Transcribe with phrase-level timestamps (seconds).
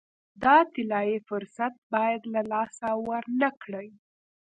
[0.43, 3.89] دا طلایي فرصت باید له لاسه ورنه کړي.